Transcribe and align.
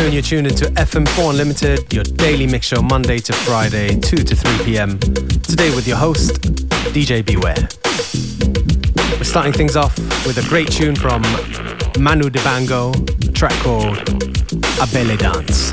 afternoon. 0.00 0.12
You're 0.12 0.22
tuned 0.22 0.46
into 0.46 0.66
FM4 0.80 1.30
Unlimited, 1.30 1.92
your 1.92 2.04
daily 2.04 2.46
mix 2.46 2.66
show 2.66 2.80
Monday 2.82 3.18
to 3.18 3.32
Friday, 3.32 3.98
2 3.98 4.16
to 4.16 4.36
3 4.36 4.64
p.m. 4.64 4.98
Today 4.98 5.74
with 5.74 5.86
your 5.86 5.96
host, 5.96 6.40
DJ 6.94 7.24
Beware. 7.24 7.68
We're 9.18 9.24
starting 9.24 9.52
things 9.52 9.76
off 9.76 9.96
with 10.26 10.38
a 10.38 10.48
great 10.48 10.70
tune 10.70 10.96
from 10.96 11.22
Manu 11.98 12.30
Dibango, 12.30 12.94
a 13.28 13.32
track 13.32 13.52
called 13.62 13.96
Abele 14.80 15.18
Dance. 15.18 15.72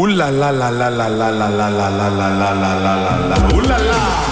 Ooh 0.00 0.06
la 0.08 0.30
la 0.30 0.50
la 0.50 0.68
la 0.68 0.88
la 0.88 1.06
la 1.06 1.28
la 1.28 1.48
la 1.48 1.68
la 1.68 1.88
la 1.88 2.08
la 2.08 2.28
la 2.28 2.52
la 2.54 2.74
la 2.74 3.16
la. 3.16 3.62
La 3.68 4.31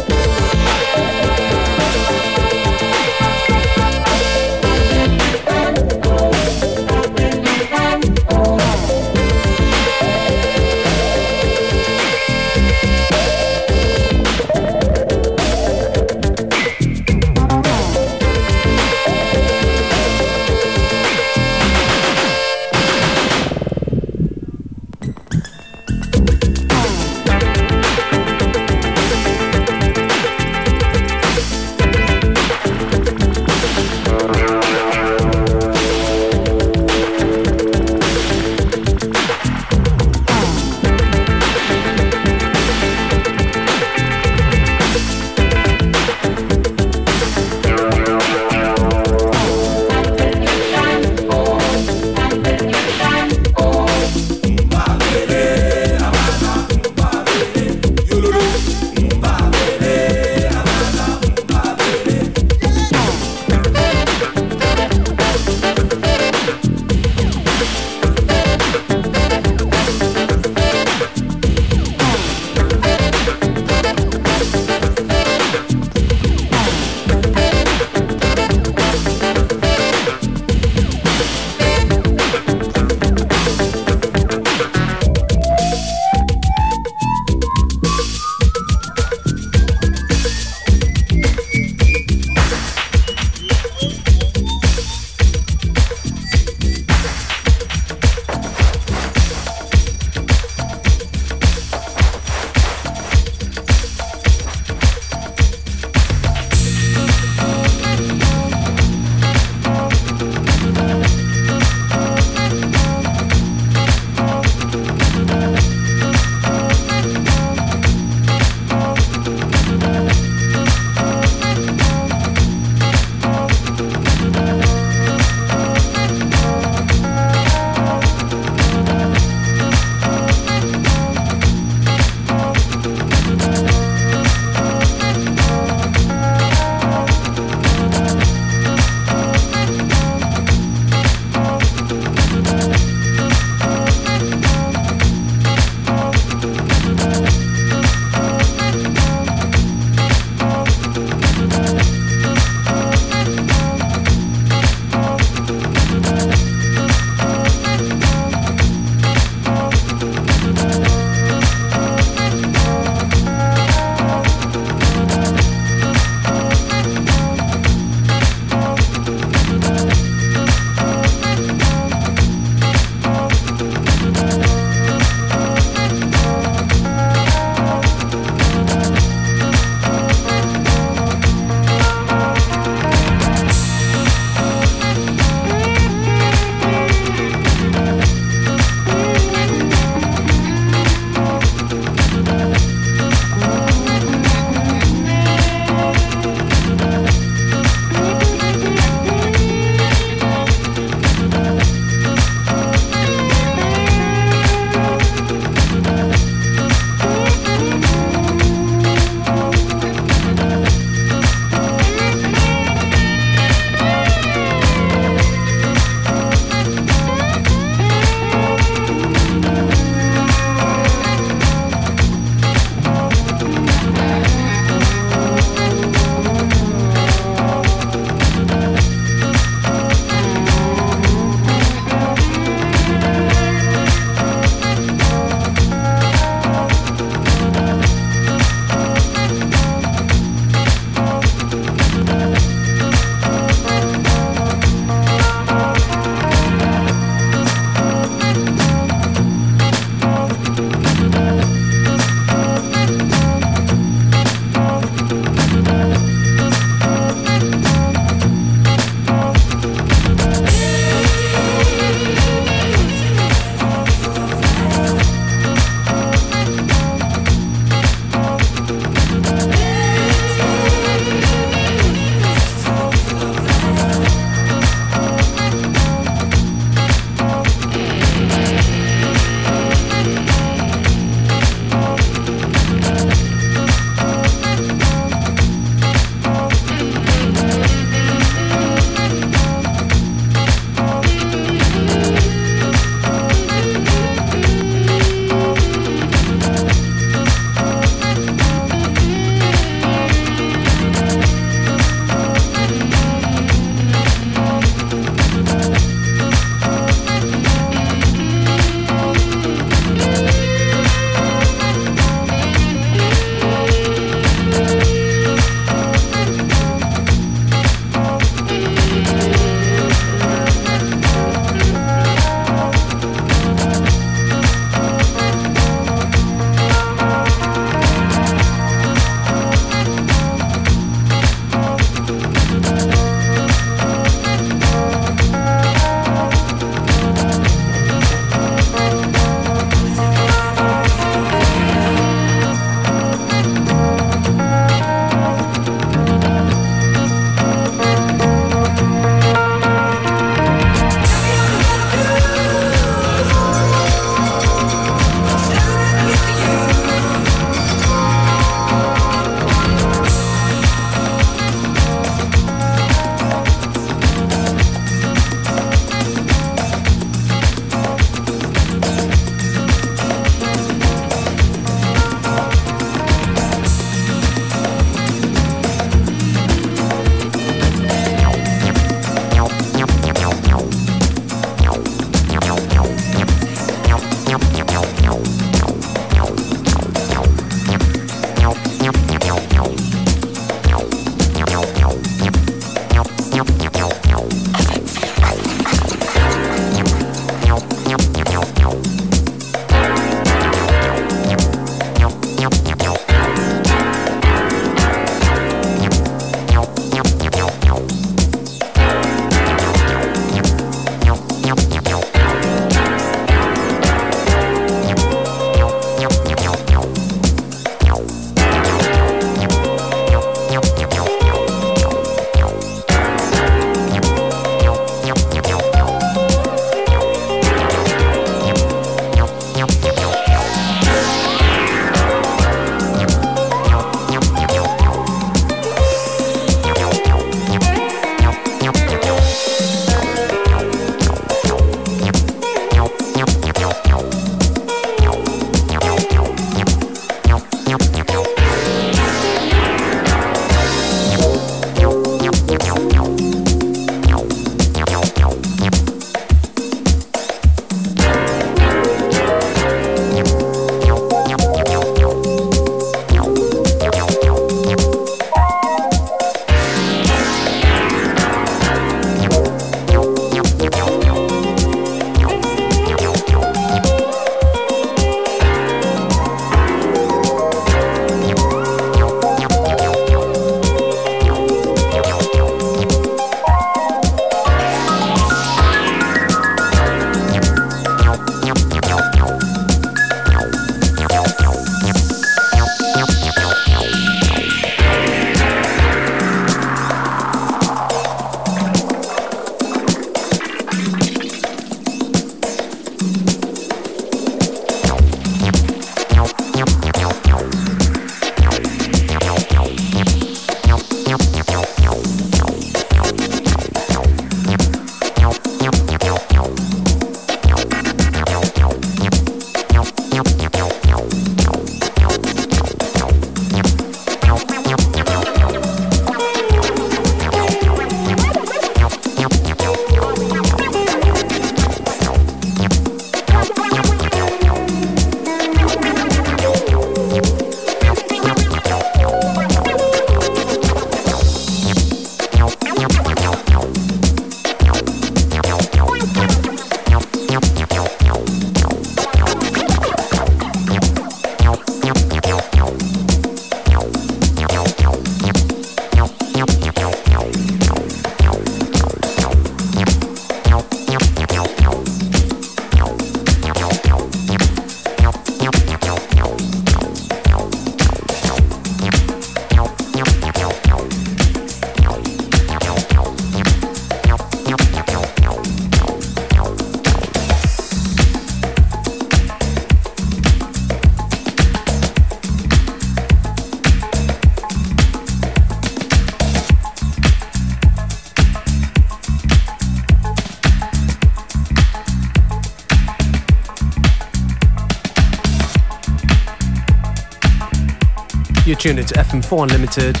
You're 598.48 598.56
tuned 598.56 598.78
into 598.78 598.94
FM4 598.94 599.42
Unlimited 599.42 600.00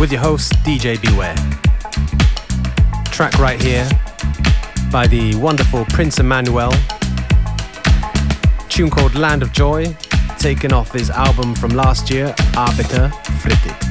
with 0.00 0.10
your 0.10 0.20
host, 0.20 0.52
DJ 0.64 1.00
Beware. 1.00 1.36
Track 3.04 3.38
right 3.38 3.62
here 3.62 3.88
by 4.90 5.06
the 5.06 5.36
wonderful 5.36 5.84
Prince 5.84 6.18
Emmanuel. 6.18 6.72
Tune 8.68 8.90
called 8.90 9.14
Land 9.14 9.44
of 9.44 9.52
Joy, 9.52 9.96
taken 10.40 10.72
off 10.72 10.90
his 10.90 11.08
album 11.08 11.54
from 11.54 11.70
last 11.70 12.10
year, 12.10 12.34
Arbiter 12.56 13.10
Fritted. 13.40 13.87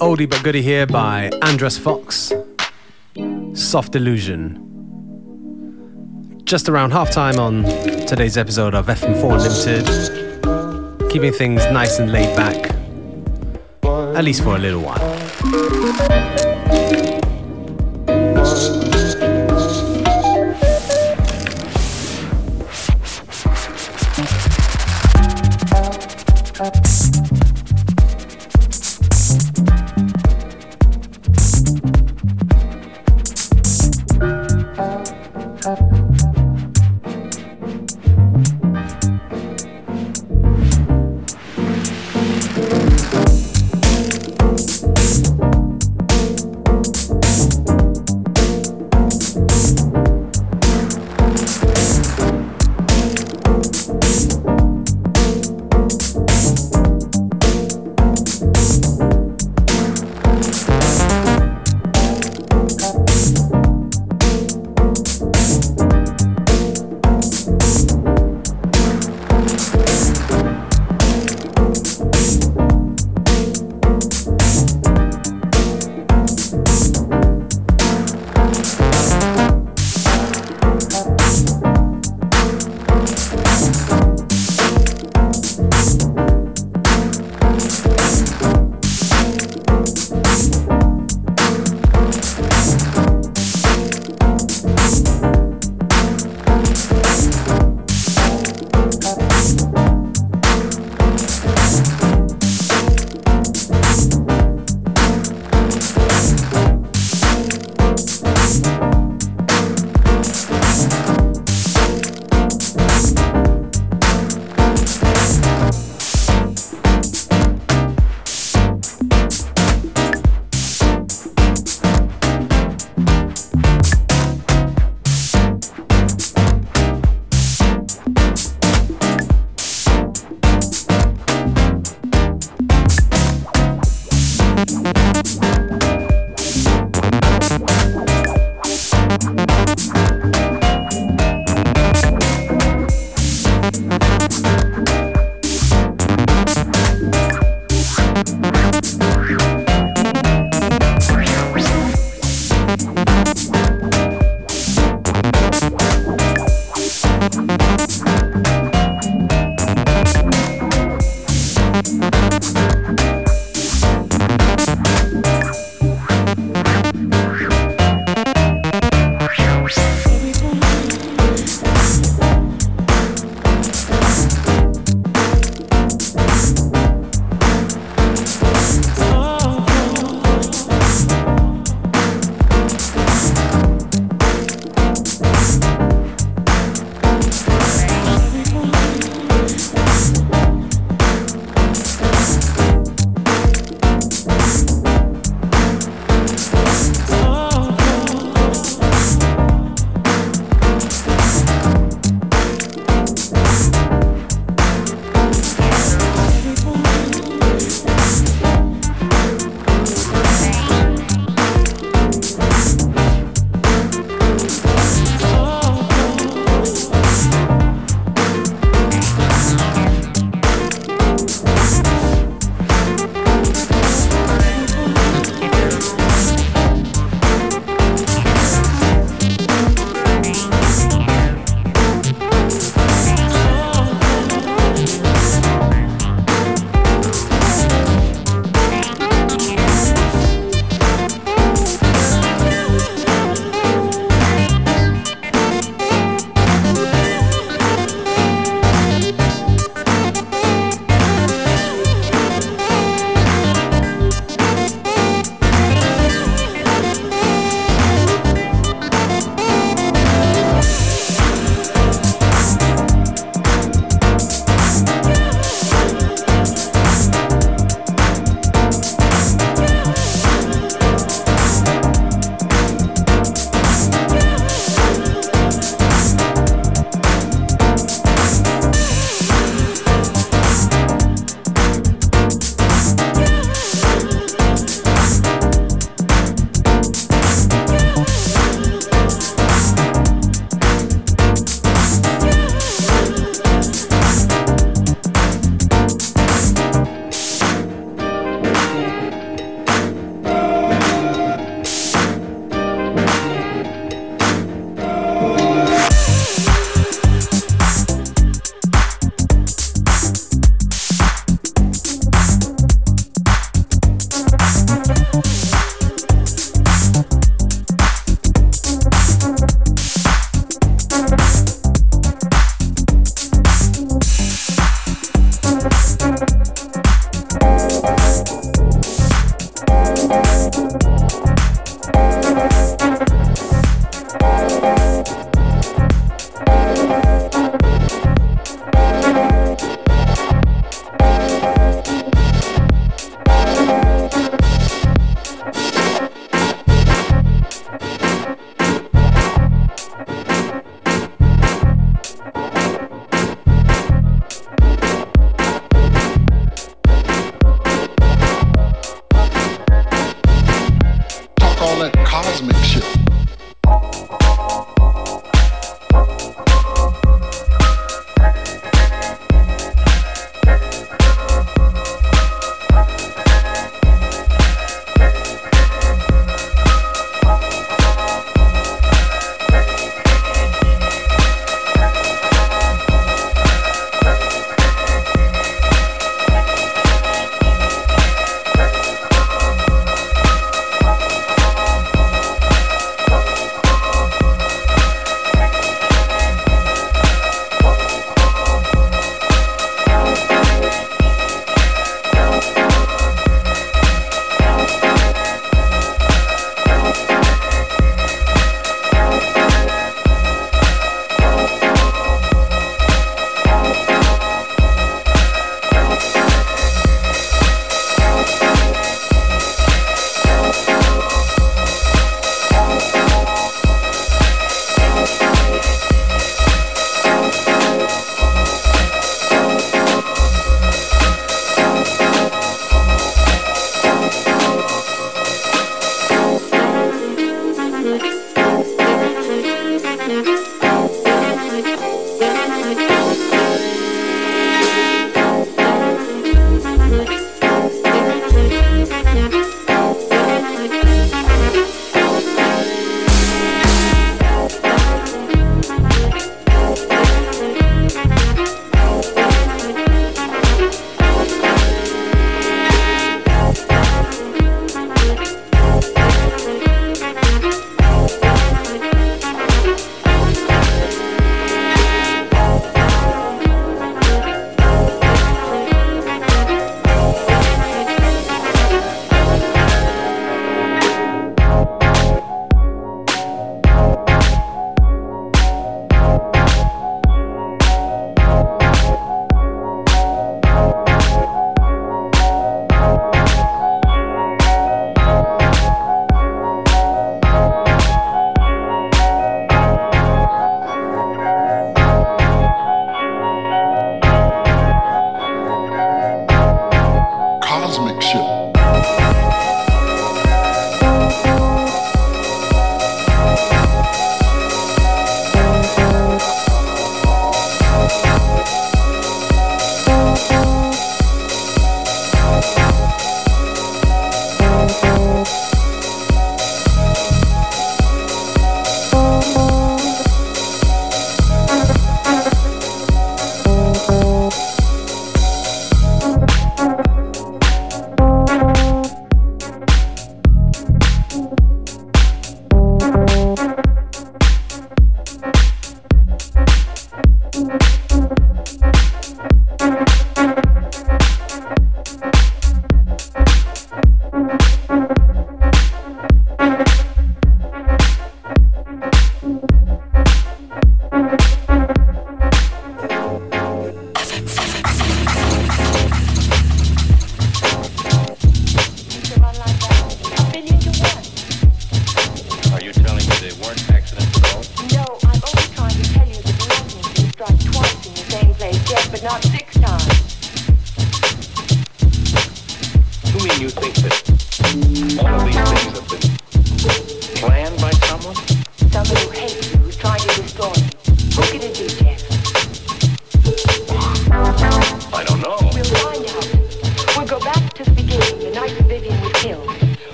Oldie 0.00 0.28
but 0.28 0.42
goodie 0.42 0.62
here 0.62 0.86
by 0.86 1.30
Andres 1.42 1.76
Fox. 1.78 2.32
Soft 3.54 3.96
Illusion. 3.96 4.64
Just 6.44 6.68
around 6.68 6.92
halftime 6.92 7.38
on 7.38 7.64
today's 8.06 8.36
episode 8.38 8.74
of 8.74 8.86
FM4 8.86 9.42
Limited. 9.42 11.10
Keeping 11.10 11.32
things 11.32 11.64
nice 11.72 11.98
and 11.98 12.12
laid 12.12 12.34
back. 12.36 12.74
At 14.16 14.24
least 14.24 14.42
for 14.42 14.54
a 14.56 14.58
little 14.58 14.82
while. 14.82 16.37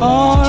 All 0.00 0.43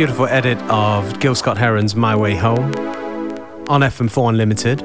beautiful 0.00 0.26
edit 0.28 0.56
of 0.70 1.20
Gil 1.20 1.34
Scott 1.34 1.58
Heron's 1.58 1.94
My 1.94 2.16
Way 2.16 2.34
Home 2.34 2.72
on 3.68 3.82
FM4 3.82 4.30
Unlimited. 4.30 4.80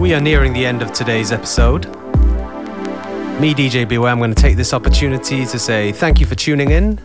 We 0.00 0.14
are 0.14 0.20
nearing 0.20 0.52
the 0.52 0.66
end 0.66 0.82
of 0.82 0.92
today's 0.92 1.30
episode. 1.30 1.86
Me, 3.38 3.54
DJ 3.54 3.88
Beware, 3.88 4.10
I'm 4.10 4.18
going 4.18 4.34
to 4.34 4.42
take 4.42 4.56
this 4.56 4.74
opportunity 4.74 5.46
to 5.46 5.60
say 5.60 5.92
thank 5.92 6.18
you 6.18 6.26
for 6.26 6.34
tuning 6.34 6.72
in, 6.72 6.98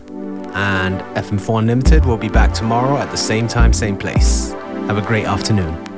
and 0.54 1.00
FM4 1.14 1.60
Unlimited 1.60 2.04
will 2.04 2.16
be 2.16 2.28
back 2.28 2.52
tomorrow 2.52 2.96
at 2.96 3.12
the 3.12 3.16
same 3.16 3.46
time, 3.46 3.72
same 3.72 3.96
place. 3.96 4.50
Have 4.88 4.98
a 4.98 5.02
great 5.02 5.26
afternoon. 5.26 5.91